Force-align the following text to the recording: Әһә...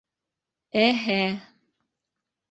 Әһә... 0.83 1.17